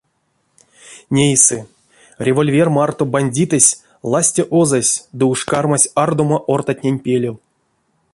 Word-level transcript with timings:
Нейсы: 1.17 1.57
револьвер 2.27 2.69
марто 2.77 3.03
бандитэсь 3.15 3.77
ласте 4.11 4.43
озась 4.59 4.93
ды 5.17 5.23
уш 5.31 5.39
кармась 5.51 5.91
ардомо 6.03 6.37
ортатнень 6.53 7.03
пелев. 7.05 7.35